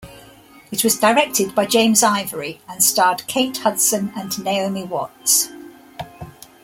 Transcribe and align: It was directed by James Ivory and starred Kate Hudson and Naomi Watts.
It 0.71 0.83
was 0.83 0.97
directed 0.97 1.53
by 1.53 1.67
James 1.67 2.01
Ivory 2.01 2.59
and 2.67 2.83
starred 2.83 3.21
Kate 3.27 3.57
Hudson 3.57 4.11
and 4.15 4.43
Naomi 4.43 4.83
Watts. 4.83 5.49